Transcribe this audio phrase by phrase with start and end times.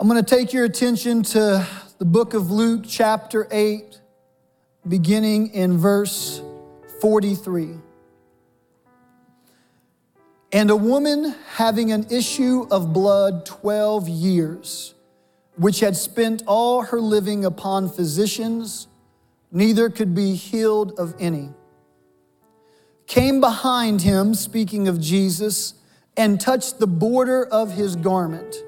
[0.00, 1.66] I'm going to take your attention to
[1.98, 4.00] the book of Luke, chapter 8,
[4.86, 6.40] beginning in verse
[7.00, 7.70] 43.
[10.52, 14.94] And a woman having an issue of blood 12 years,
[15.56, 18.86] which had spent all her living upon physicians,
[19.50, 21.48] neither could be healed of any,
[23.08, 25.74] came behind him, speaking of Jesus,
[26.16, 28.62] and touched the border of his garment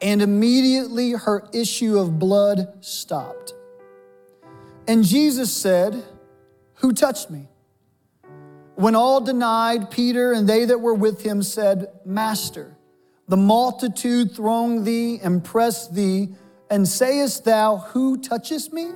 [0.00, 3.54] and immediately her issue of blood stopped.
[4.86, 6.02] And Jesus said,
[6.76, 7.48] Who touched me?
[8.74, 12.76] When all denied, Peter and they that were with him said, Master,
[13.26, 16.28] the multitude throng thee and press thee,
[16.70, 18.90] and sayest thou, Who touchest me?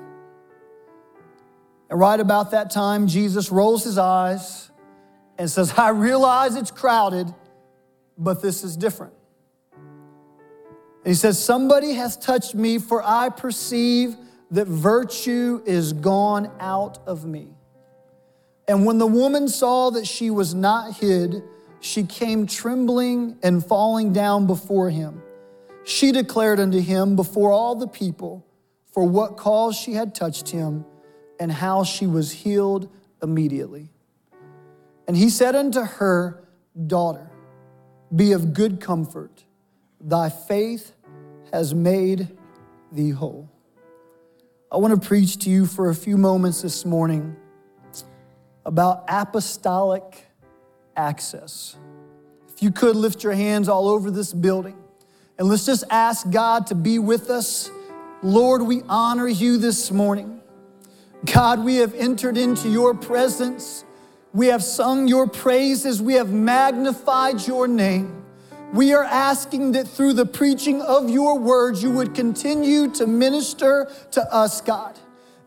[1.91, 4.70] And right about that time, Jesus rolls his eyes
[5.37, 7.27] and says, I realize it's crowded,
[8.16, 9.12] but this is different.
[11.05, 14.17] He says, Somebody has touched me, for I perceive
[14.50, 17.48] that virtue is gone out of me.
[18.69, 21.42] And when the woman saw that she was not hid,
[21.81, 25.22] she came trembling and falling down before him.
[25.84, 28.47] She declared unto him before all the people
[28.92, 30.84] for what cause she had touched him
[31.41, 32.89] and how she was healed
[33.20, 33.91] immediately.
[35.09, 36.44] And he said unto her,
[36.87, 37.31] Daughter,
[38.14, 39.44] be of good comfort
[40.03, 40.93] Thy faith
[41.53, 42.37] has made
[42.91, 43.49] thee whole.
[44.71, 47.37] I want to preach to you for a few moments this morning
[48.65, 50.27] about apostolic
[50.97, 51.77] access.
[52.49, 54.77] If you could lift your hands all over this building
[55.38, 57.71] and let's just ask God to be with us.
[58.22, 60.41] Lord, we honor you this morning.
[61.32, 63.84] God, we have entered into your presence.
[64.32, 66.03] We have sung your praises.
[66.03, 68.22] We have magnified your name.
[68.72, 73.93] We are asking that through the preaching of your words, you would continue to minister
[74.12, 74.99] to us, God.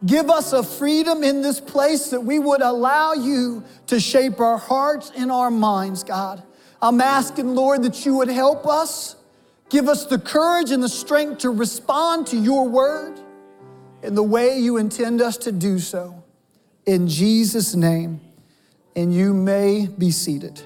[0.05, 4.57] Give us a freedom in this place that we would allow you to shape our
[4.57, 6.43] hearts and our minds, God.
[6.81, 9.15] I'm asking, Lord, that you would help us.
[9.69, 13.19] Give us the courage and the strength to respond to your word
[14.03, 16.23] in the way you intend us to do so.
[16.85, 18.21] In Jesus' name.
[18.95, 20.61] And you may be seated.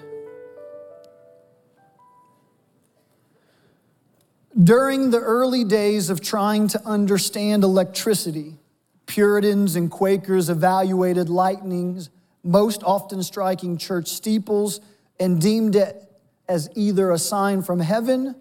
[4.61, 8.57] During the early days of trying to understand electricity,
[9.05, 12.09] Puritans and Quakers evaluated lightnings,
[12.43, 14.81] most often striking church steeples,
[15.17, 16.11] and deemed it
[16.49, 18.35] as either a sign from heaven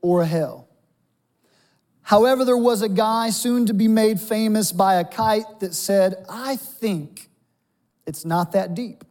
[0.00, 0.66] or hell.
[2.02, 6.24] However, there was a guy soon to be made famous by a kite that said,
[6.28, 7.30] I think
[8.04, 9.04] it's not that deep.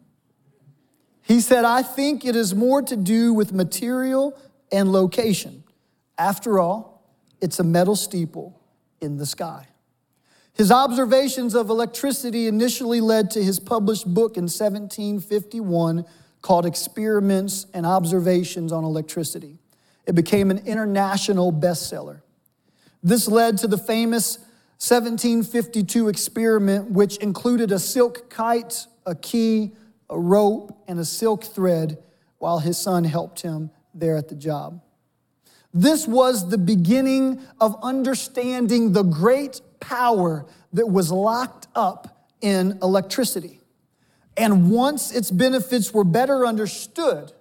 [1.22, 4.38] He said, I think it is more to do with material
[4.70, 5.61] and location.
[6.22, 7.02] After all,
[7.42, 8.62] it's a metal steeple
[9.02, 9.66] in the sky.
[10.54, 16.06] His observations of electricity initially led to his published book in 1751
[16.44, 19.58] called Experiments and Observations on Electricity.
[20.06, 22.22] It became an international bestseller.
[23.02, 24.38] This led to the famous
[24.78, 29.72] 1752 experiment, which included a silk kite, a key,
[30.08, 31.98] a rope, and a silk thread,
[32.38, 34.82] while his son helped him there at the job.
[35.74, 43.60] This was the beginning of understanding the great power that was locked up in electricity.
[44.36, 47.32] And once its benefits were better understood,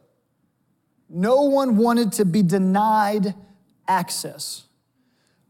[1.08, 3.34] no one wanted to be denied
[3.88, 4.64] access.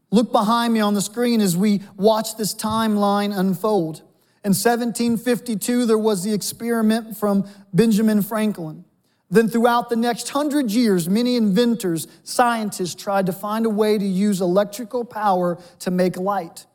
[0.09, 3.97] Look behind me on the screen as we watch this timeline unfold.
[4.43, 8.85] In 1752, there was the experiment from Benjamin Franklin.
[9.31, 14.05] Then, throughout the next hundred years, many inventors, scientists tried to find a way to
[14.05, 16.65] use electrical power to make light.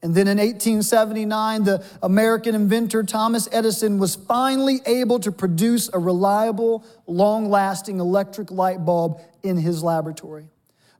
[0.00, 5.98] And then in 1879, the American inventor Thomas Edison was finally able to produce a
[5.98, 10.46] reliable, long lasting electric light bulb in his laboratory.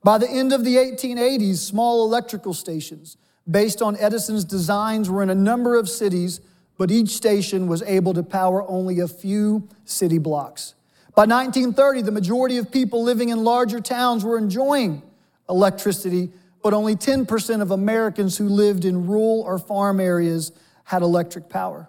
[0.02, 3.17] By the end of the 1880s, small electrical stations
[3.49, 6.40] based on Edison's designs were in a number of cities,
[6.76, 10.75] but each station was able to power only a few city blocks.
[11.14, 15.00] By 1930, the majority of people living in larger towns were enjoying
[15.49, 20.50] electricity, but only 10% of Americans who lived in rural or farm areas
[20.82, 21.88] had electric power.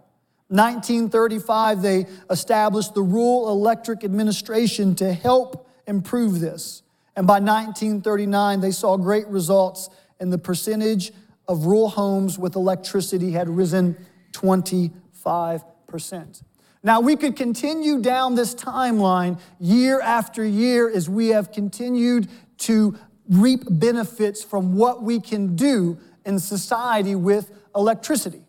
[0.50, 6.84] 1935, they established the Rural Electric Administration to help improve this.
[7.16, 9.90] And by 1939, they saw great results,
[10.20, 11.12] and the percentage
[11.48, 13.98] of rural homes with electricity had risen
[14.34, 16.44] 25%.
[16.86, 22.30] Now, we could continue down this timeline year after year as we have continued
[22.60, 22.96] to
[23.28, 25.98] reap benefits from what we can do
[26.28, 28.44] in society with electricity.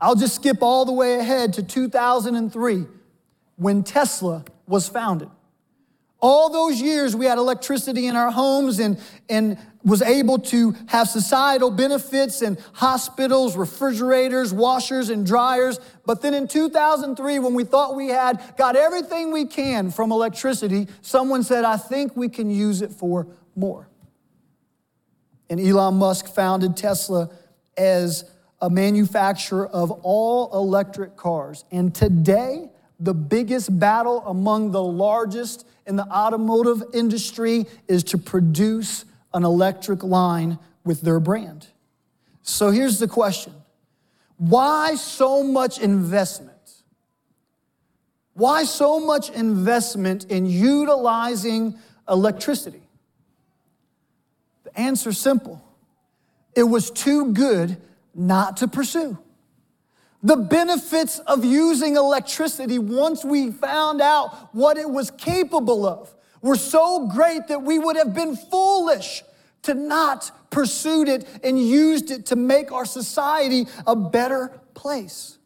[0.00, 2.86] I'll just skip all the way ahead to 2003
[3.54, 5.30] when Tesla was founded.
[6.20, 8.98] All those years we had electricity in our homes and,
[9.28, 15.78] and was able to have societal benefits and hospitals, refrigerators, washers, and dryers.
[16.06, 20.88] But then in 2003, when we thought we had got everything we can from electricity,
[21.02, 23.88] someone said, I think we can use it for more.
[25.48, 27.30] And Elon Musk founded Tesla
[27.76, 28.28] as
[28.60, 31.64] a manufacturer of all electric cars.
[31.70, 39.04] And today, the biggest battle among the largest in the automotive industry is to produce
[39.32, 41.66] an electric line with their brand.
[42.42, 43.54] So here's the question
[44.36, 46.52] Why so much investment?
[48.34, 51.78] Why so much investment in utilizing
[52.08, 52.82] electricity?
[54.64, 55.62] The answer simple.
[56.54, 57.78] It was too good
[58.14, 59.18] not to pursue.
[60.22, 66.56] The benefits of using electricity once we found out what it was capable of were
[66.56, 69.22] so great that we would have been foolish
[69.62, 75.38] to not pursued it and used it to make our society a better place.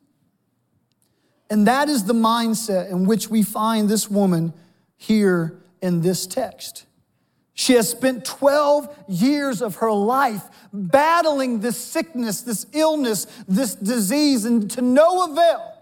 [1.48, 4.52] And that is the mindset in which we find this woman
[4.96, 6.86] here in this text.
[7.60, 14.46] She has spent 12 years of her life battling this sickness, this illness, this disease,
[14.46, 15.74] and to no avail.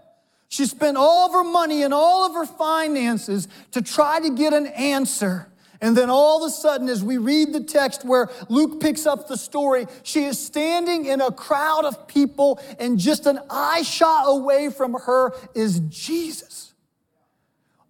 [0.49, 4.51] She spent all of her money and all of her finances to try to get
[4.51, 5.47] an answer.
[5.79, 9.29] And then all of a sudden, as we read the text where Luke picks up
[9.29, 14.25] the story, she is standing in a crowd of people, and just an eye shot
[14.27, 16.73] away from her is Jesus,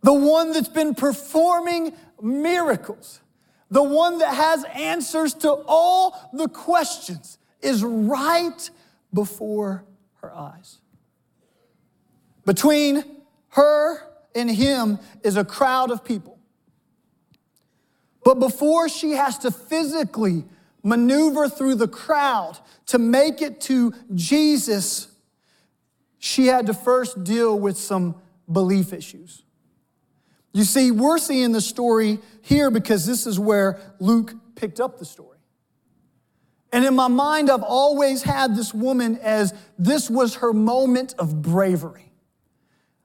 [0.03, 3.21] the one that's been performing miracles,
[3.69, 8.69] the one that has answers to all the questions, is right
[9.13, 9.83] before
[10.21, 10.77] her eyes.
[12.45, 13.03] Between
[13.49, 14.01] her
[14.33, 16.39] and him is a crowd of people.
[18.23, 20.45] But before she has to physically
[20.83, 22.57] maneuver through the crowd
[22.87, 25.07] to make it to Jesus,
[26.17, 28.15] she had to first deal with some
[28.51, 29.43] belief issues.
[30.51, 35.05] You see, we're seeing the story here because this is where Luke picked up the
[35.05, 35.37] story.
[36.71, 41.41] And in my mind, I've always had this woman as this was her moment of
[41.41, 42.11] bravery.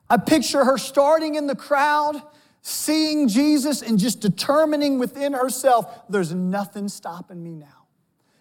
[0.09, 2.21] I picture her starting in the crowd,
[2.61, 7.84] seeing Jesus, and just determining within herself, there's nothing stopping me now.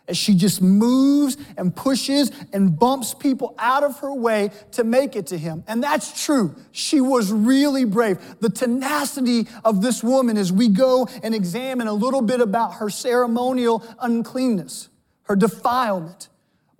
[0.05, 5.15] As she just moves and pushes and bumps people out of her way to make
[5.15, 5.63] it to him.
[5.65, 6.55] And that's true.
[6.73, 8.19] She was really brave.
[8.41, 12.89] The tenacity of this woman as we go and examine a little bit about her
[12.89, 14.89] ceremonial uncleanness,
[15.23, 16.27] her defilement.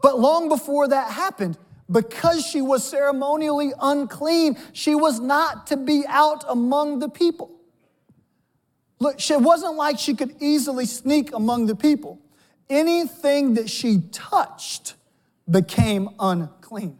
[0.01, 1.57] But long before that happened,
[1.89, 7.51] because she was ceremonially unclean, she was not to be out among the people.
[8.99, 12.19] Look, it wasn't like she could easily sneak among the people.
[12.69, 14.95] Anything that she touched
[15.49, 16.97] became unclean,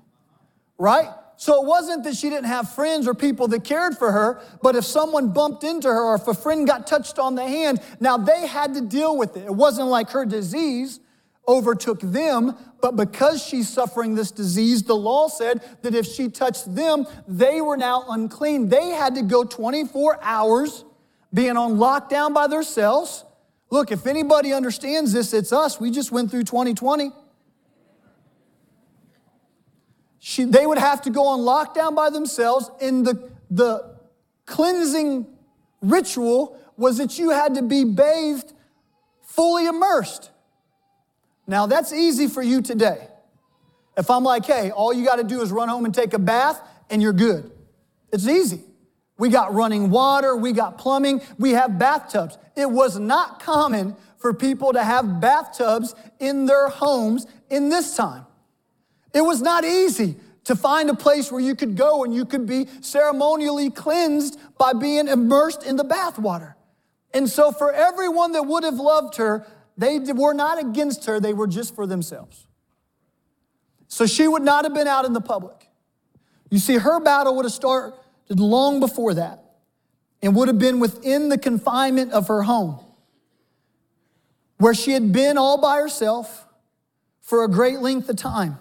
[0.78, 1.10] right?
[1.38, 4.76] So it wasn't that she didn't have friends or people that cared for her, but
[4.76, 8.18] if someone bumped into her or if a friend got touched on the hand, now
[8.18, 9.46] they had to deal with it.
[9.46, 11.00] It wasn't like her disease
[11.48, 16.74] overtook them, but because she's suffering this disease, the law said that if she touched
[16.74, 18.70] them, they were now unclean.
[18.70, 20.86] They had to go 24 hours
[21.34, 23.26] being on lockdown by themselves.
[23.74, 25.80] Look, if anybody understands this, it's us.
[25.80, 27.10] We just went through 2020.
[30.20, 33.98] She, they would have to go on lockdown by themselves, and the, the
[34.46, 35.26] cleansing
[35.82, 38.54] ritual was that you had to be bathed
[39.24, 40.30] fully immersed.
[41.48, 43.08] Now, that's easy for you today.
[43.98, 46.20] If I'm like, hey, all you got to do is run home and take a
[46.20, 46.62] bath
[46.92, 47.50] and you're good.
[48.12, 48.62] It's easy.
[49.18, 52.38] We got running water, we got plumbing, we have bathtubs.
[52.56, 58.26] It was not common for people to have bathtubs in their homes in this time.
[59.14, 60.16] It was not easy
[60.46, 64.74] to find a place where you could go and you could be ceremonially cleansed by
[64.74, 66.56] being immersed in the bathwater.
[67.14, 69.46] And so, for everyone that would have loved her,
[69.78, 72.48] they were not against her, they were just for themselves.
[73.88, 75.70] So, she would not have been out in the public.
[76.50, 77.98] You see, her battle would have started
[78.30, 79.44] long before that
[80.22, 82.80] and would have been within the confinement of her home,
[84.58, 86.48] where she had been all by herself
[87.22, 88.58] for a great length of time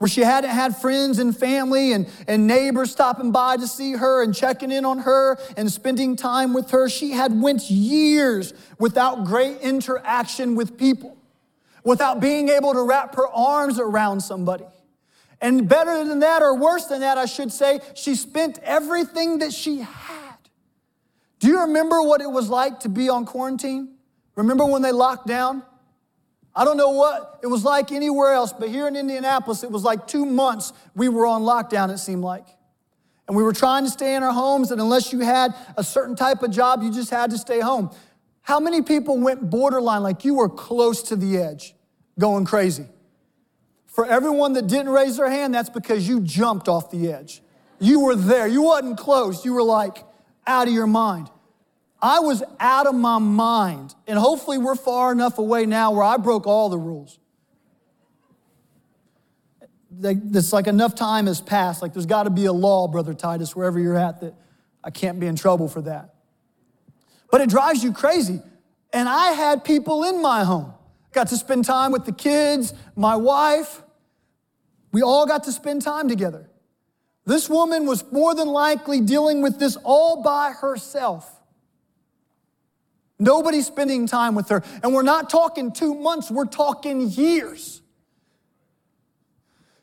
[0.00, 4.22] where she hadn't had friends and family and, and neighbors stopping by to see her
[4.22, 6.88] and checking in on her and spending time with her.
[6.88, 11.18] She had went years without great interaction with people,
[11.84, 14.64] without being able to wrap her arms around somebody.
[15.40, 19.52] And better than that, or worse than that, I should say, she spent everything that
[19.52, 20.36] she had.
[21.38, 23.96] Do you remember what it was like to be on quarantine?
[24.36, 25.62] Remember when they locked down?
[26.54, 29.82] I don't know what it was like anywhere else, but here in Indianapolis, it was
[29.82, 32.46] like two months we were on lockdown, it seemed like.
[33.26, 36.16] And we were trying to stay in our homes, and unless you had a certain
[36.16, 37.90] type of job, you just had to stay home.
[38.42, 41.74] How many people went borderline, like you were close to the edge,
[42.18, 42.86] going crazy?
[44.00, 47.42] For everyone that didn't raise their hand, that's because you jumped off the edge.
[47.80, 48.46] You were there.
[48.46, 49.44] You wasn't close.
[49.44, 50.04] You were like
[50.46, 51.28] out of your mind.
[52.00, 53.94] I was out of my mind.
[54.06, 57.18] And hopefully, we're far enough away now where I broke all the rules.
[60.02, 61.82] It's like enough time has passed.
[61.82, 64.32] Like, there's got to be a law, Brother Titus, wherever you're at, that
[64.82, 66.14] I can't be in trouble for that.
[67.30, 68.40] But it drives you crazy.
[68.94, 70.72] And I had people in my home.
[71.12, 73.82] Got to spend time with the kids, my wife.
[74.92, 76.48] We all got to spend time together.
[77.26, 81.30] This woman was more than likely dealing with this all by herself.
[83.18, 84.62] Nobody's spending time with her.
[84.82, 87.82] And we're not talking two months, we're talking years.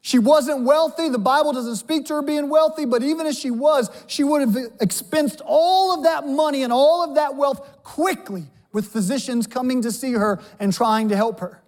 [0.01, 1.09] She wasn't wealthy.
[1.09, 4.39] The Bible doesn't speak to her being wealthy, but even if she was, she would
[4.41, 9.81] have expensed all of that money and all of that wealth quickly with physicians coming
[9.81, 11.61] to see her and trying to help her.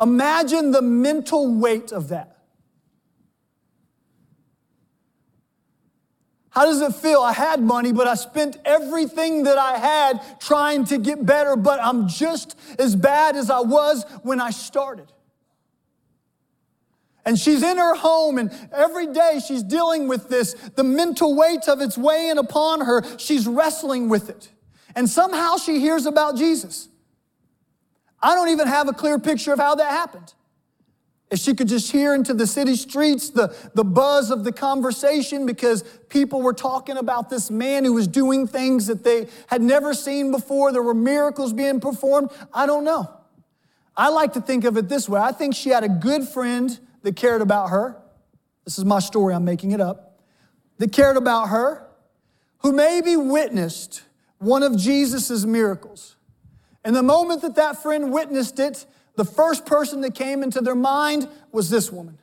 [0.00, 2.39] Imagine the mental weight of that.
[6.50, 7.20] How does it feel?
[7.20, 11.80] I had money, but I spent everything that I had trying to get better, but
[11.80, 15.12] I'm just as bad as I was when I started.
[17.24, 20.54] And she's in her home, and every day she's dealing with this.
[20.74, 23.04] The mental weight of it's weighing upon her.
[23.18, 24.48] She's wrestling with it.
[24.96, 26.88] And somehow she hears about Jesus.
[28.20, 30.34] I don't even have a clear picture of how that happened.
[31.30, 35.46] If she could just hear into the city streets the, the buzz of the conversation
[35.46, 39.94] because people were talking about this man who was doing things that they had never
[39.94, 43.08] seen before, there were miracles being performed, I don't know.
[43.96, 46.76] I like to think of it this way I think she had a good friend
[47.02, 47.96] that cared about her.
[48.64, 50.20] This is my story, I'm making it up.
[50.78, 51.86] That cared about her,
[52.58, 54.02] who maybe witnessed
[54.38, 56.16] one of Jesus' miracles.
[56.84, 58.86] And the moment that that friend witnessed it,
[59.20, 62.16] the first person that came into their mind was this woman.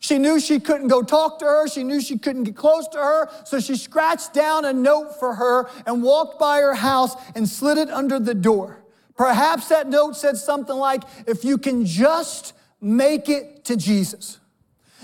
[0.00, 1.66] She knew she couldn't go talk to her.
[1.66, 3.30] She knew she couldn't get close to her.
[3.46, 7.78] So she scratched down a note for her and walked by her house and slid
[7.78, 8.84] it under the door.
[9.16, 14.40] Perhaps that note said something like, If you can just make it to Jesus,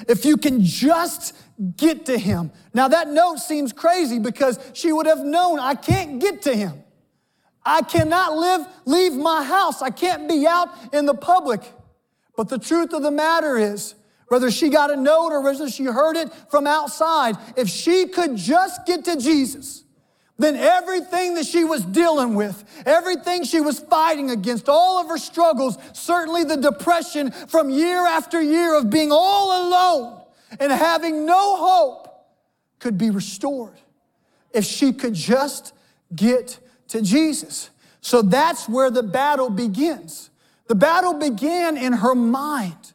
[0.08, 1.34] if you can just
[1.78, 2.52] get to him.
[2.74, 6.84] Now, that note seems crazy because she would have known, I can't get to him.
[7.66, 9.82] I cannot live, leave my house.
[9.82, 11.60] I can't be out in the public.
[12.36, 13.94] But the truth of the matter is,
[14.28, 18.36] whether she got a note or whether she heard it from outside, if she could
[18.36, 19.84] just get to Jesus,
[20.38, 25.18] then everything that she was dealing with, everything she was fighting against, all of her
[25.18, 30.22] struggles, certainly the depression from year after year of being all alone
[30.60, 32.02] and having no hope,
[32.78, 33.80] could be restored
[34.52, 35.72] if she could just
[36.14, 37.70] get to Jesus.
[38.00, 40.30] So that's where the battle begins.
[40.68, 42.92] The battle began in her mind.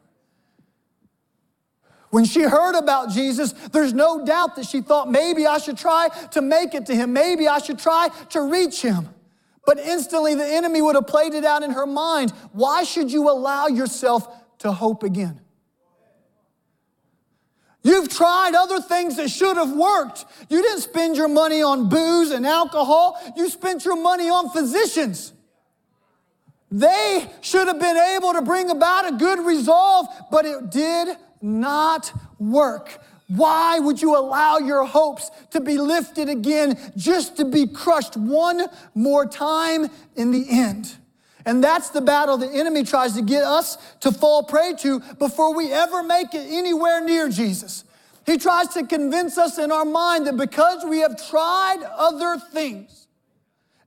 [2.11, 6.09] When she heard about Jesus, there's no doubt that she thought maybe I should try
[6.31, 7.11] to make it to him.
[7.11, 9.09] Maybe I should try to reach him.
[9.65, 12.31] But instantly the enemy would have played it out in her mind.
[12.53, 14.27] Why should you allow yourself
[14.59, 15.40] to hope again?
[17.83, 20.25] You've tried other things that should have worked.
[20.49, 25.33] You didn't spend your money on booze and alcohol, you spent your money on physicians.
[26.71, 32.13] They should have been able to bring about a good resolve, but it did not
[32.39, 33.01] work.
[33.27, 38.67] Why would you allow your hopes to be lifted again just to be crushed one
[38.93, 40.95] more time in the end?
[41.45, 45.55] And that's the battle the enemy tries to get us to fall prey to before
[45.55, 47.83] we ever make it anywhere near Jesus.
[48.25, 53.07] He tries to convince us in our mind that because we have tried other things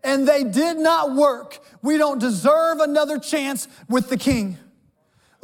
[0.02, 4.58] and they did not work, we don't deserve another chance with the king.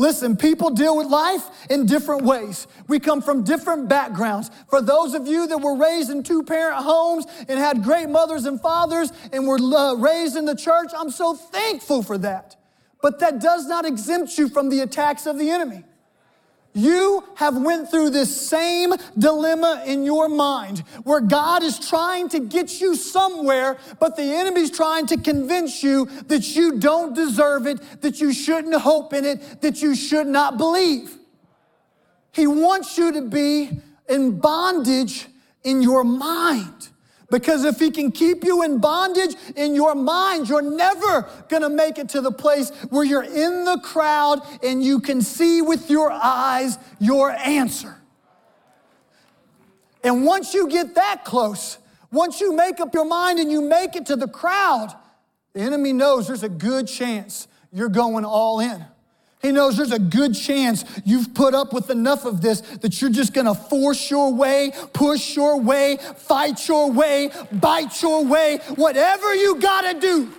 [0.00, 2.66] Listen, people deal with life in different ways.
[2.88, 4.50] We come from different backgrounds.
[4.70, 8.46] For those of you that were raised in two parent homes and had great mothers
[8.46, 12.56] and fathers and were uh, raised in the church, I'm so thankful for that.
[13.02, 15.84] But that does not exempt you from the attacks of the enemy.
[16.72, 22.38] You have went through this same dilemma in your mind where God is trying to
[22.38, 27.80] get you somewhere, but the enemy's trying to convince you that you don't deserve it,
[28.02, 31.18] that you shouldn't hope in it, that you should not believe.
[32.32, 35.26] He wants you to be in bondage
[35.64, 36.89] in your mind.
[37.30, 41.98] Because if he can keep you in bondage in your mind, you're never gonna make
[41.98, 46.10] it to the place where you're in the crowd and you can see with your
[46.10, 47.96] eyes your answer.
[50.02, 51.78] And once you get that close,
[52.10, 54.94] once you make up your mind and you make it to the crowd,
[55.52, 58.84] the enemy knows there's a good chance you're going all in.
[59.40, 63.10] He knows there's a good chance you've put up with enough of this that you're
[63.10, 69.34] just gonna force your way, push your way, fight your way, bite your way, whatever
[69.34, 70.30] you gotta do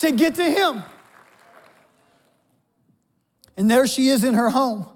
[0.00, 0.82] to get to Him.
[3.56, 4.88] And there she is in her home,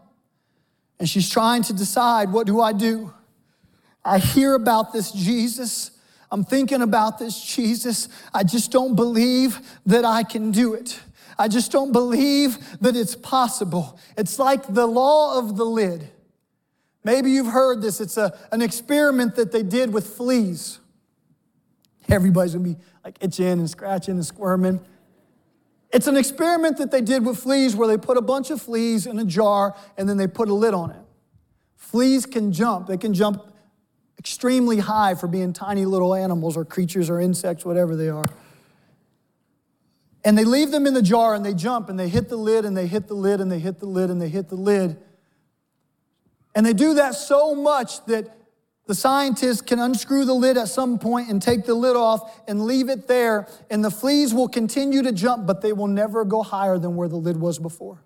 [0.98, 3.14] and she's trying to decide what do I do?
[4.04, 5.92] I hear about this Jesus.
[6.32, 8.08] I'm thinking about this Jesus.
[8.34, 10.98] I just don't believe that I can do it.
[11.38, 13.98] I just don't believe that it's possible.
[14.16, 16.10] It's like the law of the lid.
[17.04, 18.00] Maybe you've heard this.
[18.00, 20.80] It's a, an experiment that they did with fleas.
[22.08, 24.80] Everybody's gonna be like itching and scratching and squirming.
[25.90, 29.06] It's an experiment that they did with fleas where they put a bunch of fleas
[29.06, 31.00] in a jar and then they put a lid on it.
[31.76, 33.42] Fleas can jump, they can jump
[34.18, 38.26] extremely high for being tiny little animals or creatures or insects, whatever they are.
[40.24, 42.64] And they leave them in the jar and they jump and they hit the lid
[42.64, 44.96] and they hit the lid and they hit the lid and they hit the lid.
[46.54, 48.36] And they do that so much that
[48.86, 52.64] the scientists can unscrew the lid at some point and take the lid off and
[52.64, 53.46] leave it there.
[53.70, 57.06] And the fleas will continue to jump, but they will never go higher than where
[57.06, 58.02] the lid was before.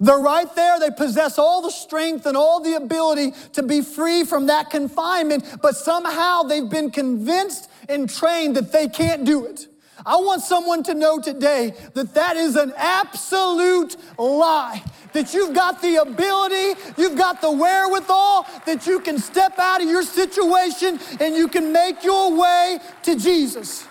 [0.00, 0.80] They're right there.
[0.80, 5.44] They possess all the strength and all the ability to be free from that confinement,
[5.62, 9.68] but somehow they've been convinced and trained that they can't do it.
[10.06, 14.82] I want someone to know today that that is an absolute lie.
[15.12, 19.88] That you've got the ability, you've got the wherewithal, that you can step out of
[19.88, 23.86] your situation and you can make your way to Jesus.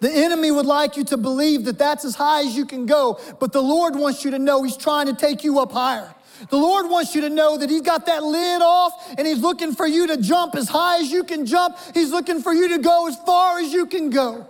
[0.00, 3.20] The enemy would like you to believe that that's as high as you can go,
[3.38, 6.14] but the Lord wants you to know He's trying to take you up higher.
[6.48, 9.74] The Lord wants you to know that He's got that lid off and He's looking
[9.74, 11.76] for you to jump as high as you can jump.
[11.92, 14.46] He's looking for you to go as far as you can go.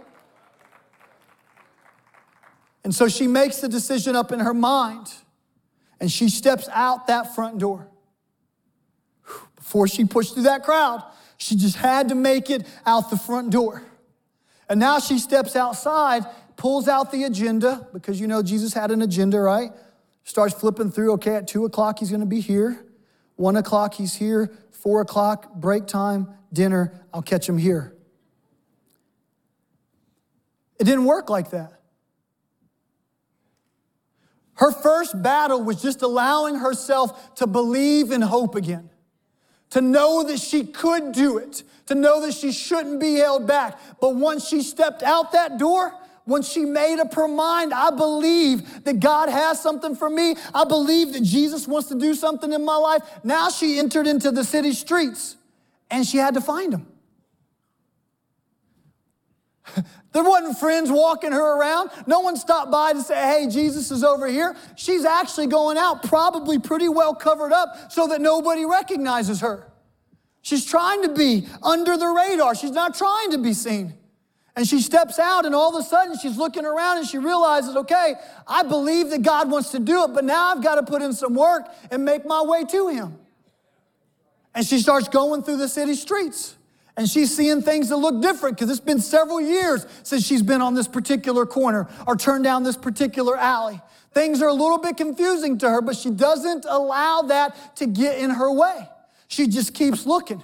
[2.84, 5.12] And so she makes the decision up in her mind
[6.00, 7.88] and she steps out that front door.
[9.56, 11.02] Before she pushed through that crowd,
[11.36, 13.82] she just had to make it out the front door.
[14.68, 16.24] And now she steps outside,
[16.56, 19.70] pulls out the agenda, because you know Jesus had an agenda, right?
[20.30, 22.86] Starts flipping through, okay, at two o'clock he's gonna be here.
[23.34, 24.52] One o'clock he's here.
[24.70, 27.96] Four o'clock, break time, dinner, I'll catch him here.
[30.78, 31.80] It didn't work like that.
[34.54, 38.88] Her first battle was just allowing herself to believe in hope again
[39.70, 43.80] to know that she could do it, to know that she shouldn't be held back.
[44.00, 45.92] But once she stepped out that door,
[46.26, 50.36] once she made up her mind, I believe that God has something for me.
[50.54, 53.02] I believe that Jesus wants to do something in my life.
[53.24, 55.36] Now she entered into the city streets
[55.90, 56.86] and she had to find him.
[60.12, 61.90] There wasn't friends walking her around.
[62.08, 64.56] No one stopped by to say, hey, Jesus is over here.
[64.74, 69.70] She's actually going out, probably pretty well covered up, so that nobody recognizes her.
[70.42, 72.56] She's trying to be under the radar.
[72.56, 73.94] She's not trying to be seen.
[74.60, 77.76] And she steps out, and all of a sudden she's looking around and she realizes,
[77.76, 78.12] okay,
[78.46, 81.14] I believe that God wants to do it, but now I've got to put in
[81.14, 83.18] some work and make my way to Him.
[84.54, 86.56] And she starts going through the city streets.
[86.94, 90.60] And she's seeing things that look different because it's been several years since she's been
[90.60, 93.80] on this particular corner or turned down this particular alley.
[94.12, 98.18] Things are a little bit confusing to her, but she doesn't allow that to get
[98.18, 98.86] in her way.
[99.26, 100.42] She just keeps looking.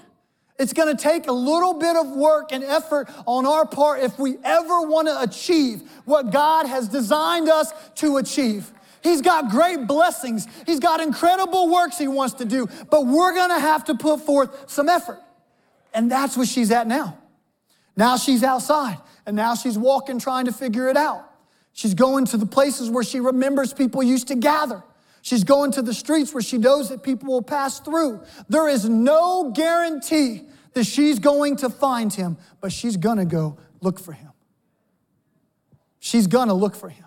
[0.58, 4.18] It's going to take a little bit of work and effort on our part if
[4.18, 8.70] we ever want to achieve what God has designed us to achieve.
[9.02, 10.46] He's got great blessings.
[10.64, 14.20] He's got incredible works he wants to do, but we're going to have to put
[14.22, 15.20] forth some effort.
[15.92, 17.18] And that's where she's at now.
[17.96, 21.30] Now she's outside and now she's walking trying to figure it out.
[21.72, 24.82] She's going to the places where she remembers people used to gather.
[25.26, 28.22] She's going to the streets where she knows that people will pass through.
[28.48, 30.42] There is no guarantee
[30.74, 34.30] that she's going to find him, but she's gonna go look for him.
[35.98, 37.06] She's gonna look for him.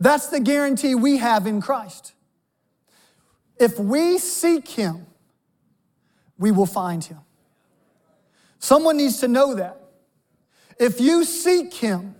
[0.00, 2.14] That's the guarantee we have in Christ.
[3.60, 5.06] If we seek him,
[6.36, 7.20] we will find him.
[8.58, 9.80] Someone needs to know that.
[10.80, 12.16] If you seek him,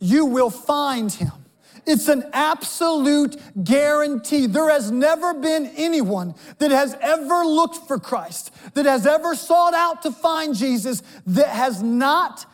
[0.00, 1.41] you will find him.
[1.84, 4.46] It's an absolute guarantee.
[4.46, 9.74] There has never been anyone that has ever looked for Christ, that has ever sought
[9.74, 12.46] out to find Jesus, that has not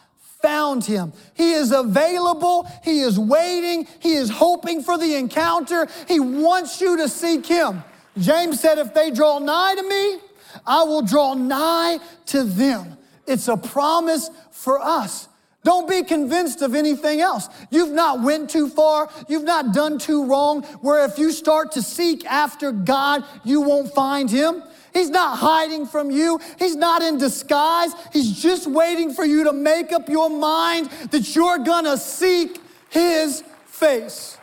[0.43, 1.13] found him.
[1.35, 2.71] He is available.
[2.83, 3.87] He is waiting.
[4.01, 5.89] He is hoping for the encounter.
[6.07, 7.83] He wants you to seek him.
[8.17, 10.19] James said, If they draw nigh to me,
[10.67, 12.97] I will draw nigh to them.
[13.27, 15.28] It's a promise for us.
[15.69, 17.47] Don't be convinced of anything else.
[17.71, 19.11] You've not went too far.
[19.29, 23.93] You've not done too wrong where if you start to seek after God, you won't
[23.93, 24.63] find him.
[24.95, 26.41] He's not hiding from you.
[26.59, 27.93] He's not in disguise.
[28.15, 32.59] He's just waiting for you to make up your mind that you're going to seek
[32.89, 34.39] his face.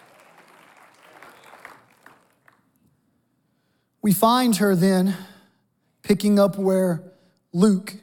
[4.04, 5.16] We find her then
[6.04, 7.02] picking up where
[7.52, 7.96] Luke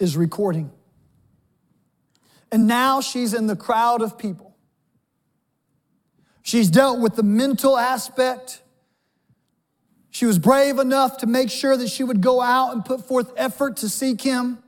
[0.00, 0.72] is recording.
[2.50, 4.56] And now she's in the crowd of people.
[6.42, 8.62] She's dealt with the mental aspect.
[10.10, 13.32] She was brave enough to make sure that she would go out and put forth
[13.36, 14.58] effort to seek him.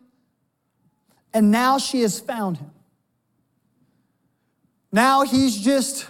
[1.32, 2.70] And now she has found him.
[4.92, 6.06] Now he's just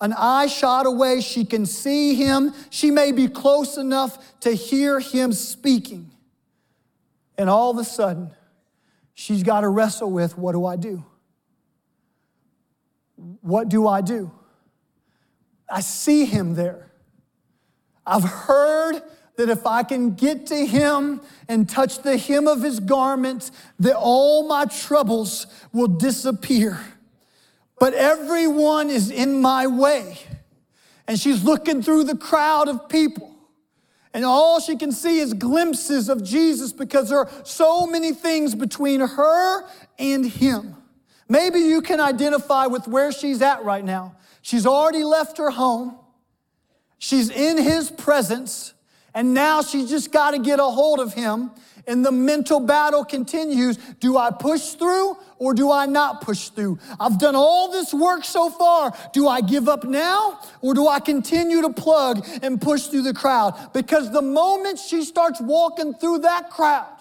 [0.00, 1.20] an eye shot away.
[1.20, 2.54] She can see him.
[2.70, 6.10] She may be close enough to hear him speaking.
[7.36, 8.30] And all of a sudden,
[9.18, 11.04] she's got to wrestle with what do I do?
[13.40, 14.30] What do I do?
[15.68, 16.92] I see him there.
[18.06, 19.02] I've heard
[19.36, 23.50] that if I can get to him and touch the hem of his garment,
[23.80, 26.78] that all my troubles will disappear.
[27.80, 30.18] But everyone is in my way.
[31.08, 33.27] And she's looking through the crowd of people.
[34.14, 38.54] And all she can see is glimpses of Jesus because there are so many things
[38.54, 39.64] between her
[39.98, 40.76] and him.
[41.28, 44.16] Maybe you can identify with where she's at right now.
[44.40, 45.98] She's already left her home.
[46.98, 48.72] She's in his presence.
[49.14, 51.50] And now she's just got to get a hold of him.
[51.88, 53.78] And the mental battle continues.
[53.98, 56.78] Do I push through or do I not push through?
[57.00, 58.92] I've done all this work so far.
[59.14, 63.14] Do I give up now or do I continue to plug and push through the
[63.14, 63.72] crowd?
[63.72, 66.92] Because the moment she starts walking through that crowd,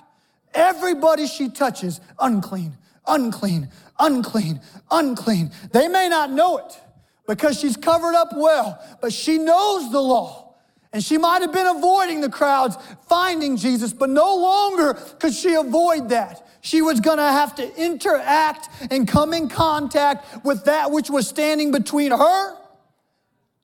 [0.54, 3.70] everybody she touches, unclean, unclean,
[4.00, 5.52] unclean, unclean.
[5.74, 6.80] They may not know it
[7.28, 10.47] because she's covered up well, but she knows the law.
[10.94, 15.54] And she might have been avoiding the crowds finding Jesus, but no longer could she
[15.54, 16.48] avoid that.
[16.62, 21.28] She was going to have to interact and come in contact with that which was
[21.28, 22.58] standing between her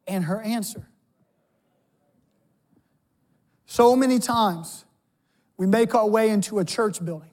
[0.08, 0.88] and her answer.
[3.66, 4.86] So many times
[5.58, 7.33] we make our way into a church building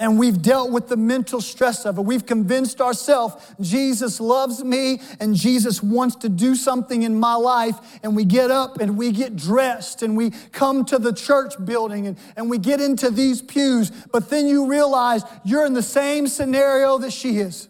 [0.00, 2.02] and we've dealt with the mental stress of it.
[2.02, 7.76] We've convinced ourselves Jesus loves me and Jesus wants to do something in my life.
[8.04, 12.06] And we get up and we get dressed and we come to the church building
[12.06, 13.90] and, and we get into these pews.
[13.90, 17.68] But then you realize you're in the same scenario that she is.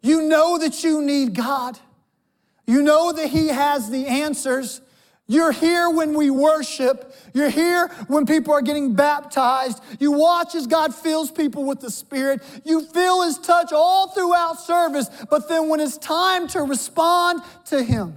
[0.00, 1.76] You know that you need God,
[2.66, 4.80] you know that He has the answers.
[5.30, 7.14] You're here when we worship.
[7.34, 9.82] You're here when people are getting baptized.
[10.00, 12.42] You watch as God fills people with the Spirit.
[12.64, 15.10] You feel His touch all throughout service.
[15.28, 18.16] But then when it's time to respond to Him,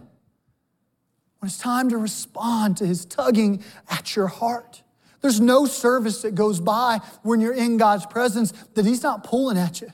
[1.39, 4.81] when it's time to respond to His tugging at your heart,
[5.19, 9.57] there's no service that goes by when you're in God's presence that He's not pulling
[9.57, 9.91] at you.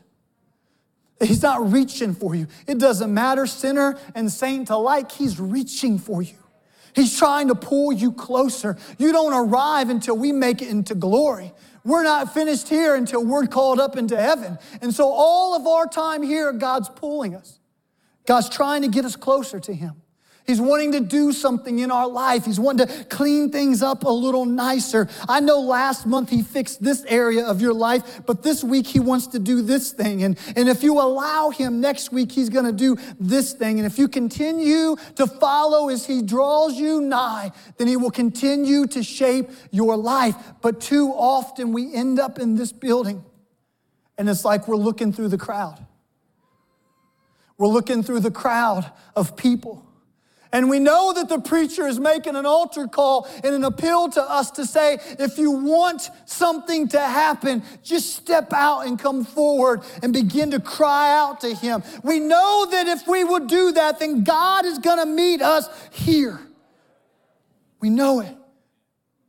[1.19, 2.45] He's not reaching for you.
[2.67, 6.36] It doesn't matter, sinner and saint alike, He's reaching for you.
[6.97, 8.75] He's trying to pull you closer.
[8.97, 11.53] You don't arrive until we make it into glory.
[11.86, 14.57] We're not finished here until we're called up into heaven.
[14.81, 17.60] And so, all of our time here, God's pulling us.
[18.25, 20.01] God's trying to get us closer to Him.
[20.47, 22.45] He's wanting to do something in our life.
[22.45, 25.10] He's wanting to clean things up a little nicer.
[25.27, 29.01] I know last month he fixed this area of your life, but this week he
[29.01, 30.23] wants to do this thing.
[30.23, 33.77] And, and if you allow him next week, he's going to do this thing.
[33.77, 38.88] And if you continue to follow as he draws you nigh, then he will continue
[38.88, 40.36] to shape your life.
[40.62, 43.21] But too often we end up in this building
[44.17, 45.86] and it's like we're looking through the crowd.
[47.57, 49.87] We're looking through the crowd of people
[50.51, 54.21] and we know that the preacher is making an altar call and an appeal to
[54.21, 59.81] us to say, if you want something to happen, just step out and come forward
[60.01, 61.83] and begin to cry out to him.
[62.03, 65.67] We know that if we would do that, then God is going to meet us
[65.91, 66.39] here.
[67.79, 68.36] We know it,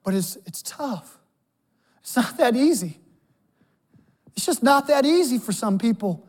[0.05, 1.19] but it's, it's tough.
[2.01, 2.99] It's not that easy.
[4.37, 6.28] It's just not that easy for some people.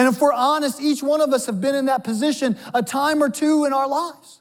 [0.00, 3.22] And if we're honest, each one of us have been in that position a time
[3.22, 4.40] or two in our lives.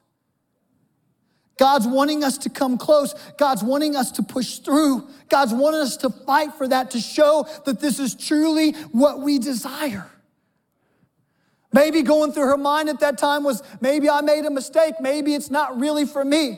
[1.58, 3.14] God's wanting us to come close.
[3.38, 5.10] God's wanting us to push through.
[5.28, 9.38] God's wanting us to fight for that to show that this is truly what we
[9.38, 10.10] desire.
[11.74, 14.94] Maybe going through her mind at that time was maybe I made a mistake.
[15.02, 16.58] Maybe it's not really for me.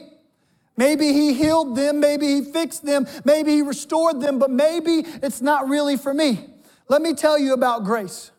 [0.77, 1.99] Maybe he healed them.
[1.99, 3.07] Maybe he fixed them.
[3.25, 6.51] Maybe he restored them, but maybe it's not really for me.
[6.87, 8.29] Let me tell you about grace.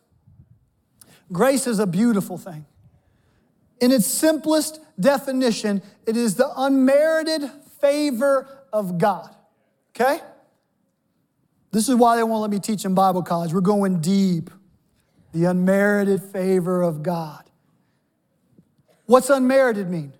[1.31, 2.65] Grace is a beautiful thing.
[3.79, 7.49] In its simplest definition, it is the unmerited
[7.81, 9.33] favor of God.
[9.95, 10.19] Okay?
[11.71, 13.53] This is why they won't let me teach in Bible college.
[13.53, 14.49] We're going deep.
[15.31, 17.43] The unmerited favor of God.
[19.05, 20.13] What's unmerited mean?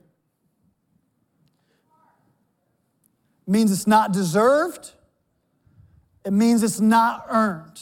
[3.47, 4.91] It means it's not deserved.
[6.25, 7.81] It means it's not earned.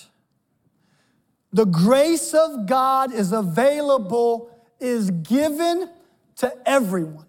[1.53, 5.89] The grace of God is available, is given
[6.37, 7.25] to everyone.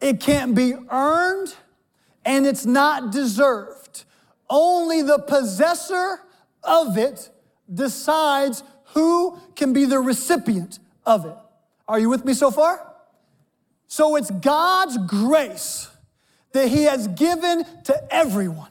[0.00, 1.54] It can't be earned
[2.24, 4.04] and it's not deserved.
[4.48, 6.20] Only the possessor
[6.62, 7.30] of it
[7.72, 8.62] decides
[8.94, 11.36] who can be the recipient of it.
[11.86, 12.92] Are you with me so far?
[13.88, 15.88] So it's God's grace
[16.52, 18.70] that He has given to everyone.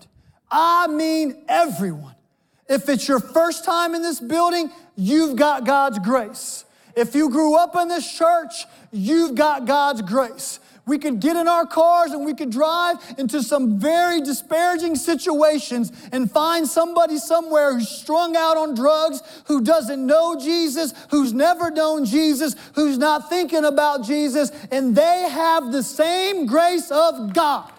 [0.50, 2.13] I mean, everyone.
[2.68, 6.66] If it's your first time in this building, you've got God's grace.
[6.96, 10.60] If you grew up in this church, you've got God's grace.
[10.86, 15.92] We could get in our cars and we could drive into some very disparaging situations
[16.12, 21.72] and find somebody somewhere who's strung out on drugs, who doesn't know Jesus, who's never
[21.72, 27.72] known Jesus, who's not thinking about Jesus, and they have the same grace of God.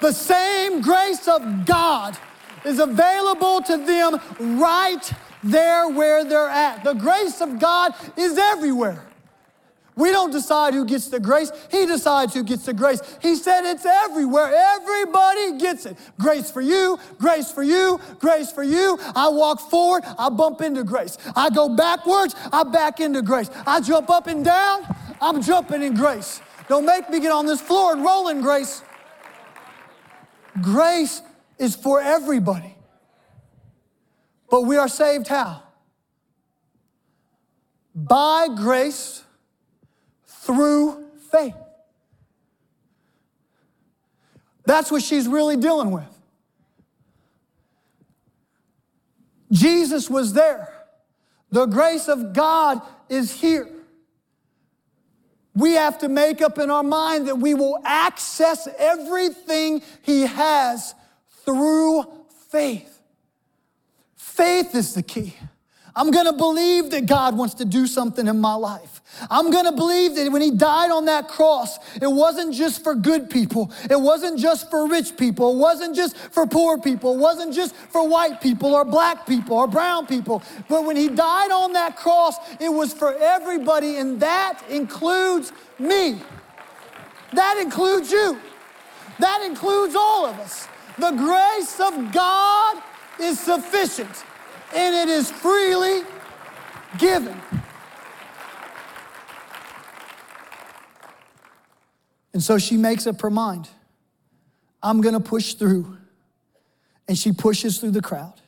[0.00, 2.18] The same grace of God
[2.64, 6.84] is available to them right there where they're at.
[6.84, 9.06] The grace of God is everywhere.
[9.96, 11.52] We don't decide who gets the grace.
[11.70, 13.02] He decides who gets the grace.
[13.20, 14.50] He said it's everywhere.
[14.54, 15.98] Everybody gets it.
[16.18, 18.98] Grace for you, grace for you, grace for you.
[19.14, 21.18] I walk forward, I bump into grace.
[21.36, 23.50] I go backwards, I back into grace.
[23.66, 24.84] I jump up and down,
[25.20, 26.40] I'm jumping in grace.
[26.68, 28.82] Don't make me get on this floor and roll in grace.
[30.62, 31.20] Grace
[31.60, 32.74] is for everybody.
[34.50, 35.62] But we are saved how?
[37.94, 39.22] By grace
[40.26, 41.54] through faith.
[44.64, 46.08] That's what she's really dealing with.
[49.52, 50.72] Jesus was there.
[51.50, 53.68] The grace of God is here.
[55.54, 60.94] We have to make up in our mind that we will access everything He has
[61.44, 62.04] through
[62.50, 63.00] faith.
[64.16, 65.34] Faith is the key.
[65.94, 69.02] I'm gonna believe that God wants to do something in my life.
[69.28, 73.28] I'm gonna believe that when He died on that cross, it wasn't just for good
[73.28, 77.52] people, it wasn't just for rich people, it wasn't just for poor people, it wasn't
[77.54, 80.42] just for white people or black people or brown people.
[80.68, 86.22] But when He died on that cross, it was for everybody, and that includes me.
[87.32, 88.38] That includes you.
[89.18, 90.66] That includes all of us.
[90.98, 92.82] The grace of God
[93.20, 94.24] is sufficient
[94.74, 96.02] and it is freely
[96.98, 97.40] given.
[102.32, 103.68] And so she makes up her mind
[104.82, 105.98] I'm going to push through.
[107.06, 108.40] And she pushes through the crowd.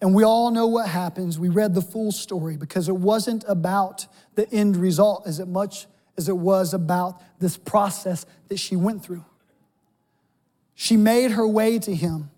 [0.00, 1.38] And we all know what happens.
[1.38, 6.28] We read the full story because it wasn't about the end result as much as
[6.28, 9.24] it was about this process that she went through.
[10.80, 12.30] She made her way to him,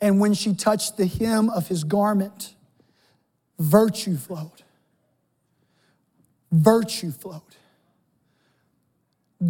[0.00, 2.54] and when she touched the hem of his garment,
[3.58, 4.62] virtue flowed.
[6.50, 7.42] Virtue flowed.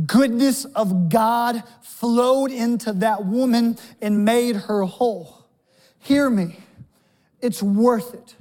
[0.07, 5.47] goodness of God flowed into that woman and made her whole.
[6.01, 6.59] Hear me,
[7.41, 8.35] it's worth it.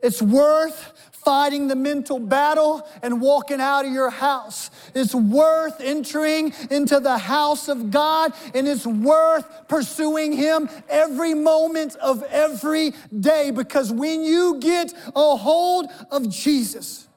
[0.00, 4.70] It's worth fighting the mental battle and walking out of your house.
[4.94, 11.96] It's worth entering into the house of God and it's worth pursuing Him every moment
[11.96, 17.08] of every day because when you get a hold of Jesus,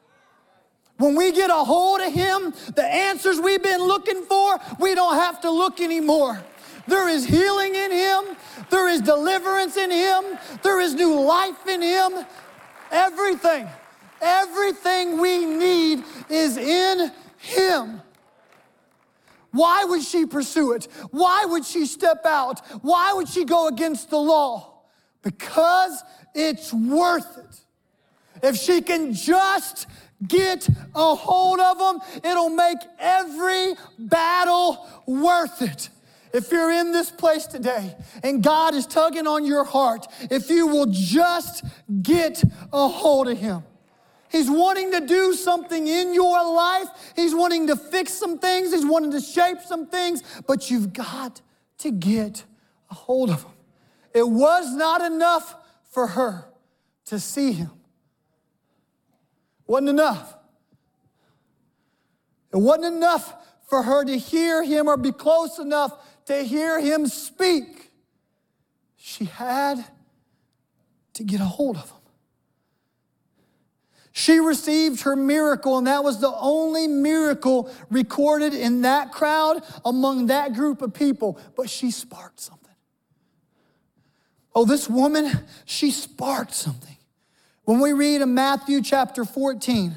[0.97, 5.15] when we get a hold of Him, the answers we've been looking for, we don't
[5.15, 6.41] have to look anymore.
[6.87, 8.37] There is healing in Him,
[8.69, 10.23] there is deliverance in Him,
[10.63, 12.25] there is new life in Him.
[12.91, 13.67] Everything.
[14.25, 18.01] Everything we need is in Him.
[19.51, 20.88] Why would she pursue it?
[21.11, 22.59] Why would she step out?
[22.81, 24.81] Why would she go against the law?
[25.21, 27.59] Because it's worth it.
[28.43, 29.88] If she can just
[30.27, 35.89] get a hold of them, it'll make every battle worth it.
[36.33, 40.67] If you're in this place today and God is tugging on your heart, if you
[40.67, 41.63] will just
[42.01, 43.63] get a hold of Him.
[44.35, 46.89] He's wanting to do something in your life.
[47.15, 48.73] He's wanting to fix some things.
[48.73, 51.39] He's wanting to shape some things, but you've got
[51.77, 52.43] to get
[52.91, 53.53] a hold of him.
[54.13, 55.55] It was not enough
[55.89, 56.49] for her
[57.05, 57.71] to see him.
[59.67, 60.35] Wasn't enough.
[62.51, 63.35] It wasn't enough
[63.69, 67.89] for her to hear him or be close enough to hear him speak.
[68.97, 69.85] She had
[71.13, 72.04] to get a hold of him.
[74.17, 80.28] She received her miracle, and that was the only miracle recorded in that crowd among
[80.28, 81.38] that group of people.
[81.58, 82.73] But she sparked something.
[84.56, 85.30] Oh, this woman,
[85.65, 86.95] she sparked something.
[87.65, 89.93] When we read in Matthew chapter 14,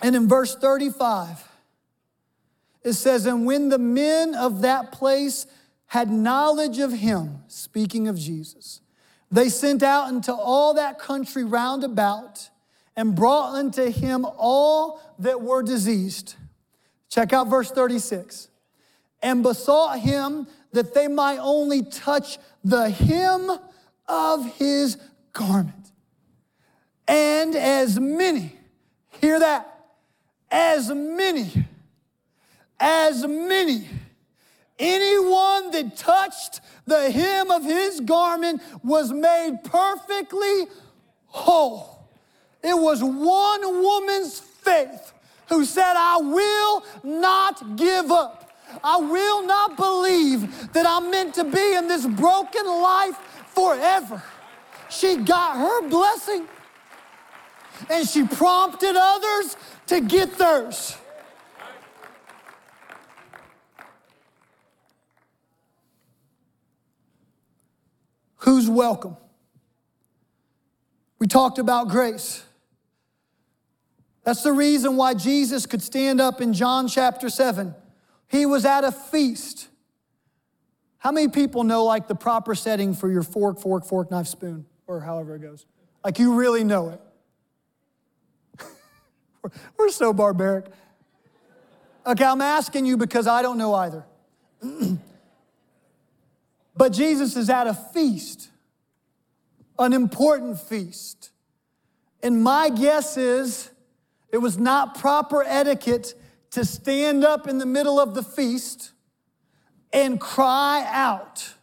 [0.00, 1.46] and in verse 35,
[2.84, 5.46] it says, And when the men of that place
[5.88, 8.80] had knowledge of him, speaking of Jesus,
[9.30, 12.48] they sent out into all that country round about
[12.96, 16.34] and brought unto him all that were diseased.
[17.08, 18.48] Check out verse 36.
[19.22, 23.50] And besought him that they might only touch the hem
[24.06, 24.96] of his
[25.32, 25.74] garment.
[27.06, 28.54] And as many,
[29.20, 29.66] hear that,
[30.50, 31.66] as many,
[32.78, 33.88] as many,
[34.78, 40.66] anyone that touched the hem of his garment was made perfectly
[41.26, 42.08] whole.
[42.62, 45.12] It was one woman's faith
[45.48, 48.50] who said, I will not give up.
[48.84, 53.16] I will not believe that I'm meant to be in this broken life
[53.54, 54.22] forever.
[54.90, 56.46] She got her blessing
[57.90, 60.96] and she prompted others to get theirs.
[68.68, 69.16] Welcome?
[71.18, 72.44] We talked about grace.
[74.24, 77.74] That's the reason why Jesus could stand up in John chapter 7.
[78.28, 79.68] He was at a feast.
[80.98, 84.66] How many people know like the proper setting for your fork, fork, fork, knife, spoon,
[84.86, 85.64] or however it goes?
[86.04, 87.00] Like you really know it.
[89.78, 90.66] We're so barbaric.
[92.06, 94.04] Okay, I'm asking you because I don't know either.
[96.78, 98.50] But Jesus is at a feast,
[99.78, 101.30] an important feast.
[102.22, 103.70] And my guess is
[104.32, 106.14] it was not proper etiquette
[106.50, 108.92] to stand up in the middle of the feast
[109.92, 111.54] and cry out.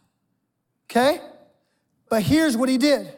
[0.90, 1.20] Okay?
[2.08, 3.12] But here's what he did.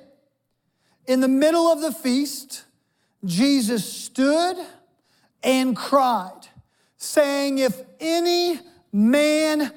[1.06, 2.64] In the middle of the feast,
[3.24, 4.56] Jesus stood
[5.42, 6.48] and cried,
[6.96, 8.60] saying, If any
[8.92, 9.72] man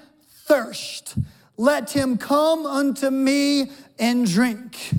[0.46, 1.18] thirst,
[1.58, 4.92] let him come unto me and drink.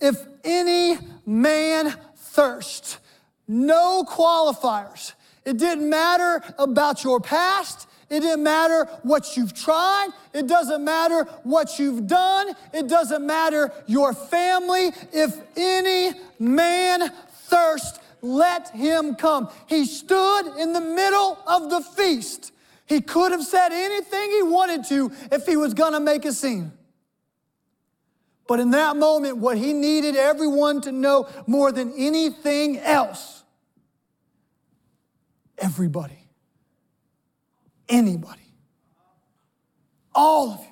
[0.00, 2.98] If any man thirst,
[3.46, 5.14] no qualifiers.
[5.44, 7.88] It didn't matter about your past.
[8.08, 10.08] It didn't matter what you've tried.
[10.32, 12.54] It doesn't matter what you've done.
[12.72, 14.92] It doesn't matter your family.
[15.12, 17.10] If any man
[17.48, 19.48] thirst, let him come.
[19.66, 22.52] He stood in the middle of the feast
[22.90, 26.32] he could have said anything he wanted to if he was going to make a
[26.32, 26.72] scene.
[28.50, 33.44] But in that moment, what he needed everyone to know more than anything else
[35.56, 36.28] everybody,
[37.88, 38.52] anybody,
[40.12, 40.66] all of you,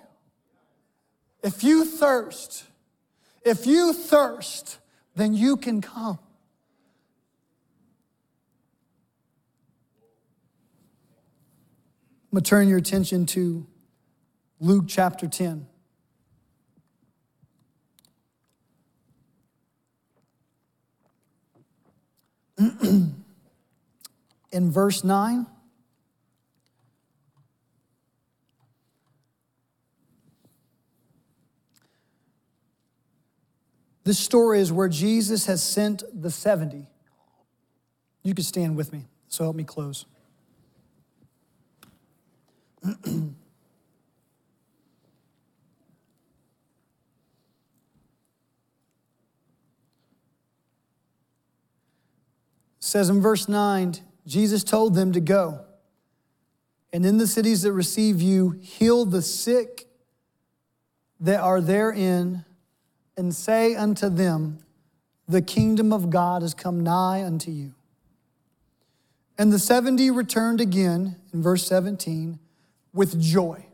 [1.44, 2.64] if you thirst,
[3.44, 4.80] if you thirst,
[5.14, 6.18] then you can come.
[12.24, 13.68] I'm going to turn your attention to
[14.58, 15.68] Luke chapter 10.
[24.50, 25.46] In verse 9,
[34.08, 36.86] This story is where Jesus has sent the 70.
[38.22, 40.06] You can stand with me, so help me close.
[52.88, 53.94] says in verse 9,
[54.26, 55.64] Jesus told them to go.
[56.92, 59.86] And in the cities that receive you, heal the sick
[61.20, 62.44] that are therein,
[63.16, 64.58] and say unto them,
[65.28, 67.74] The kingdom of God has come nigh unto you.
[69.36, 72.38] And the 70 returned again, in verse 17,
[72.92, 73.66] with joy.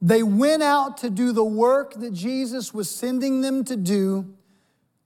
[0.00, 4.34] They went out to do the work that Jesus was sending them to do,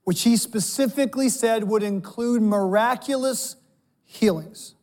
[0.05, 3.57] which he specifically said would include miraculous
[4.05, 4.74] healings.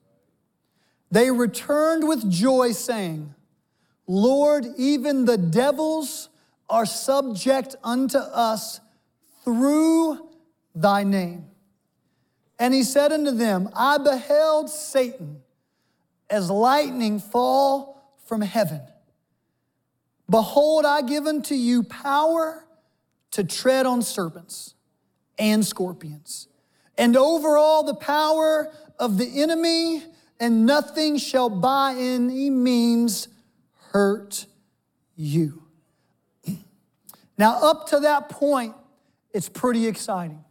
[1.12, 3.34] They returned with joy, saying,
[4.08, 6.30] Lord, even the devils
[6.70, 8.80] are subject unto us
[9.44, 10.30] through
[10.74, 11.46] thy name.
[12.58, 15.42] And he said unto them, I beheld Satan
[16.30, 18.82] as lightning fall from heaven.
[20.30, 22.66] Behold, I give unto you power
[23.32, 24.76] to tread on serpents
[25.40, 26.48] and scorpions,
[26.98, 30.04] and over all the power of the enemy,
[30.40, 33.30] and nothing shall by any means
[33.92, 34.46] hurt
[35.16, 35.64] you.
[37.38, 38.76] Now, up to that point,
[39.34, 40.44] it's pretty exciting.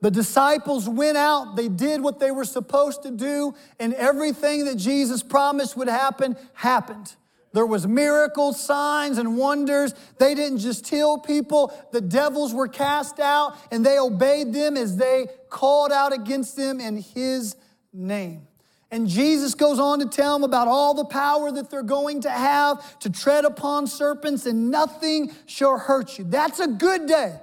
[0.00, 4.74] The disciples went out, they did what they were supposed to do, and everything that
[4.74, 7.14] Jesus promised would happen happened.
[7.52, 9.94] There was miracles, signs, and wonders.
[10.18, 11.72] They didn't just heal people.
[11.92, 16.80] The devils were cast out, and they obeyed them as they called out against them
[16.80, 17.56] in his
[17.92, 18.46] name.
[18.90, 22.30] And Jesus goes on to tell them about all the power that they're going to
[22.30, 26.24] have to tread upon serpents, and nothing shall hurt you.
[26.24, 27.38] That's a good day,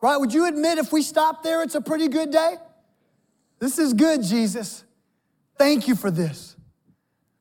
[0.00, 0.16] right?
[0.16, 2.56] Would you admit if we stop there, it's a pretty good day?
[3.60, 4.84] This is good, Jesus.
[5.56, 6.56] Thank you for this.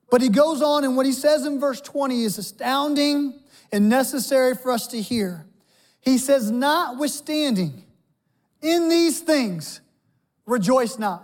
[0.10, 3.39] But he goes on, and what he says in verse 20 is astounding
[3.72, 5.45] and necessary for us to hear.
[5.99, 7.84] He says, Notwithstanding,
[8.62, 9.82] in these things,
[10.45, 11.24] rejoice not.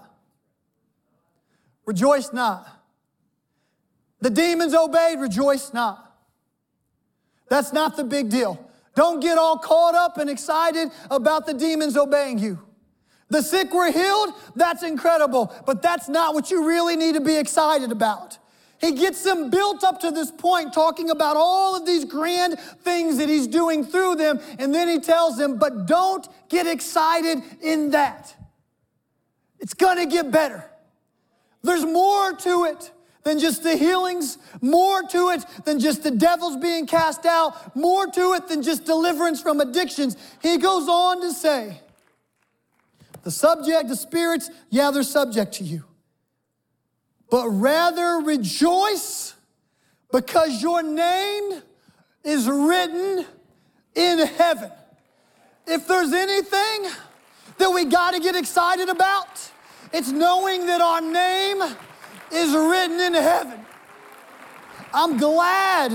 [1.85, 2.67] Rejoice not.
[4.19, 6.13] The demons obeyed, rejoice not.
[7.49, 8.69] That's not the big deal.
[8.95, 12.59] Don't get all caught up and excited about the demons obeying you.
[13.29, 17.35] The sick were healed, that's incredible, but that's not what you really need to be
[17.35, 18.37] excited about.
[18.83, 23.15] He gets them built up to this point, talking about all of these grand things
[23.15, 27.91] that he's doing through them, and then he tells them, but don't get excited in
[27.91, 28.35] that.
[29.59, 30.69] It's gonna get better.
[31.61, 32.91] There's more to it
[33.23, 38.07] than just the healings, more to it than just the devils being cast out, more
[38.07, 40.17] to it than just deliverance from addictions.
[40.41, 41.79] He goes on to say,
[43.21, 45.85] the subject, the spirits, yeah, they're subject to you.
[47.33, 49.33] But rather rejoice
[50.11, 51.63] because your name
[52.23, 53.25] is written
[53.95, 54.69] in heaven.
[55.65, 56.91] If there's anything
[57.57, 59.49] that we got to get excited about,
[59.91, 61.59] it's knowing that our name
[62.31, 63.65] is written in heaven.
[64.93, 65.91] I'm glad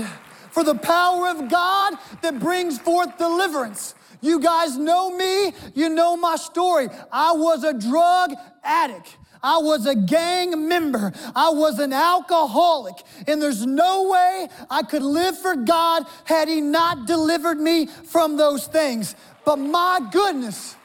[0.51, 3.95] for the power of God that brings forth deliverance.
[4.19, 6.89] You guys know me, you know my story.
[7.13, 9.15] I was a drug addict.
[9.41, 11.13] I was a gang member.
[11.35, 12.95] I was an alcoholic.
[13.27, 18.37] And there's no way I could live for God had He not delivered me from
[18.37, 19.15] those things.
[19.45, 20.75] But my goodness,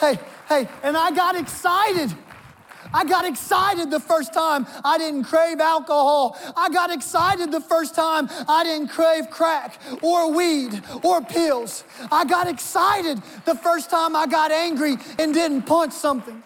[0.00, 0.18] hey,
[0.52, 2.14] Hey, and I got excited.
[2.92, 6.36] I got excited the first time I didn't crave alcohol.
[6.54, 11.84] I got excited the first time I didn't crave crack or weed or pills.
[12.10, 16.42] I got excited the first time I got angry and didn't punch something.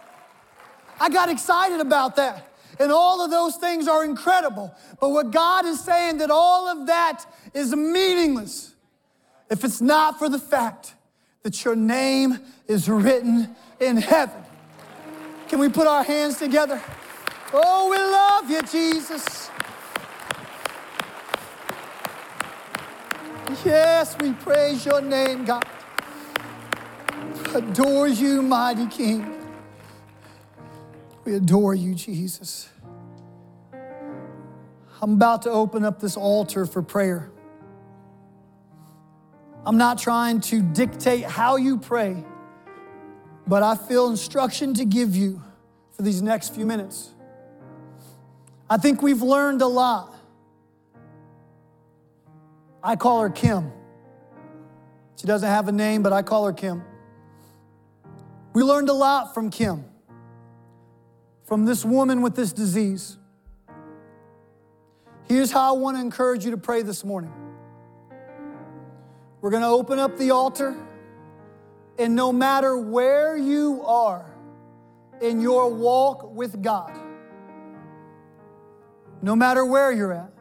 [0.99, 2.53] I got excited about that.
[2.79, 4.75] And all of those things are incredible.
[5.01, 7.25] But what God is saying that all of that
[7.55, 8.75] is meaningless
[9.51, 10.95] if it's not for the fact
[11.43, 14.43] that your name is written in heaven.
[15.49, 16.83] Can we put our hands together?
[17.53, 19.51] Oh, we love you, Jesus.
[23.65, 25.65] Yes, we praise your name, God.
[27.55, 29.36] Adore you, mighty King.
[31.27, 32.69] We adore you, Jesus.
[35.03, 37.33] I'm about to open up this altar for prayer.
[39.67, 42.25] I'm not trying to dictate how you pray,
[43.45, 45.43] but I feel instruction to give you
[45.97, 47.13] for these next few minutes.
[48.71, 50.15] I think we've learned a lot.
[52.85, 53.73] I call her Kim.
[55.17, 56.85] She doesn't have a name, but I call her Kim.
[58.53, 59.85] We learned a lot from Kim,
[61.47, 63.17] from this woman with this disease.
[65.29, 67.33] Here's how I want to encourage you to pray this morning.
[69.41, 70.77] We're going to open up the altar,
[71.99, 74.27] and no matter where you are
[75.21, 76.99] in your walk with God,
[79.23, 80.33] no matter where you're at,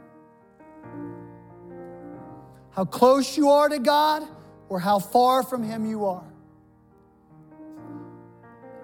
[2.71, 4.23] how close you are to God
[4.69, 6.25] or how far from Him you are,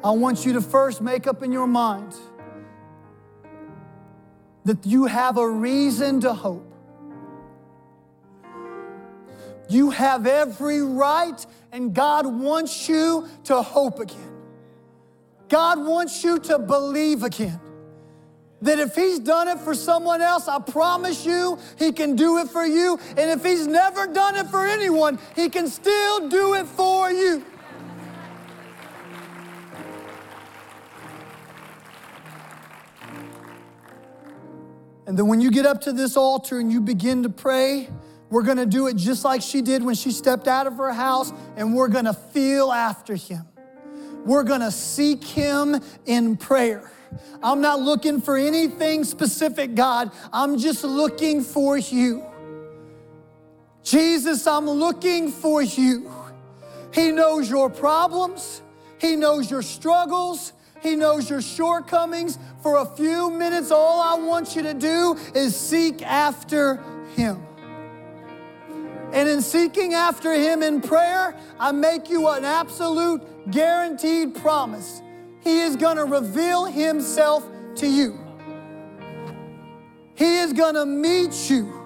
[0.03, 2.15] I want you to first make up in your mind
[4.65, 6.67] that you have a reason to hope.
[9.69, 14.31] You have every right, and God wants you to hope again.
[15.49, 17.59] God wants you to believe again.
[18.61, 22.49] That if He's done it for someone else, I promise you, He can do it
[22.49, 22.99] for you.
[23.17, 27.45] And if He's never done it for anyone, He can still do it for you.
[35.11, 37.89] And then when you get up to this altar and you begin to pray,
[38.29, 41.33] we're gonna do it just like she did when she stepped out of her house,
[41.57, 43.45] and we're gonna feel after him.
[44.23, 46.89] We're gonna seek him in prayer.
[47.43, 50.13] I'm not looking for anything specific, God.
[50.31, 52.23] I'm just looking for you.
[53.83, 56.09] Jesus, I'm looking for you.
[56.93, 58.61] He knows your problems,
[58.97, 62.37] He knows your struggles, He knows your shortcomings.
[62.61, 66.83] For a few minutes, all I want you to do is seek after
[67.15, 67.41] Him.
[69.13, 75.01] And in seeking after Him in prayer, I make you an absolute guaranteed promise.
[75.41, 78.19] He is going to reveal Himself to you.
[80.15, 81.79] He is going to meet you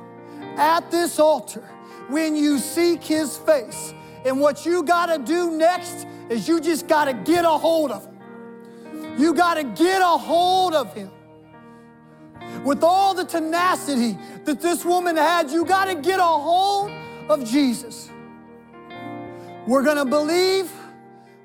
[0.57, 1.67] at this altar
[2.09, 3.93] when you seek His face.
[4.25, 7.91] And what you got to do next is you just got to get a hold
[7.91, 8.14] of Him.
[9.17, 11.11] You got to get a hold of Him.
[12.63, 16.91] With all the tenacity that this woman had, you got to get a hold
[17.29, 18.11] of Jesus.
[19.67, 20.71] We're going to believe,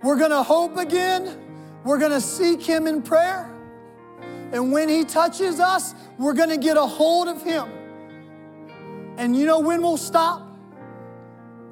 [0.03, 1.39] we're going to hope again,
[1.85, 3.55] we're going to seek Him in prayer.
[4.53, 7.69] And when He touches us, we're going to get a hold of Him.
[9.17, 10.47] And you know when we'll stop?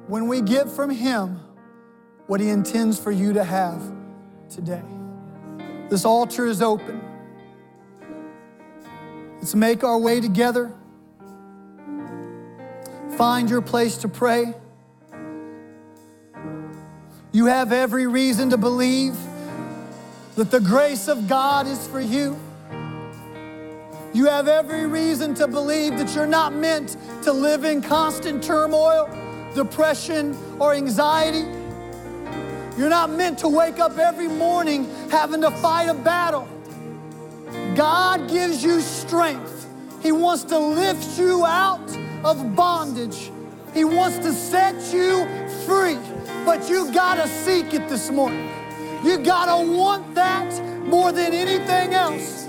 [0.07, 1.39] When we get from Him
[2.27, 3.81] what He intends for you to have
[4.49, 4.83] today.
[5.89, 7.01] This altar is open.
[9.37, 10.71] Let's make our way together.
[13.17, 14.53] Find your place to pray.
[17.31, 19.15] You have every reason to believe
[20.35, 22.37] that the grace of God is for you.
[24.13, 29.09] You have every reason to believe that you're not meant to live in constant turmoil,
[29.53, 31.45] depression, or anxiety.
[32.79, 36.47] You're not meant to wake up every morning having to fight a battle.
[37.75, 39.67] God gives you strength.
[40.01, 41.85] He wants to lift you out
[42.23, 43.31] of bondage.
[43.73, 45.25] He wants to set you
[45.65, 45.97] free,
[46.45, 48.49] but you gotta seek it this morning.
[49.03, 50.49] You gotta want that
[50.85, 52.48] more than anything else.